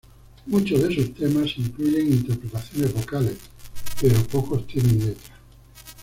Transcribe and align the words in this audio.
Muchos 0.47 0.81
de 0.81 0.95
sus 0.95 1.13
temas 1.13 1.55
incluyen 1.57 2.11
interpretaciones 2.11 2.91
vocales, 2.91 3.37
pero 4.01 4.19
pocos 4.23 4.65
tienen 4.65 4.97
letra. 4.97 5.35